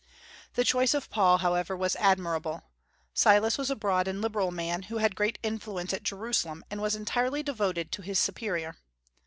[0.55, 2.63] The choice of Paul, however, was admirable.
[3.13, 6.95] Silas was a broad and liberal man, who had great influence at Jerusalem, and was
[6.95, 8.77] entirely devoted to his superior.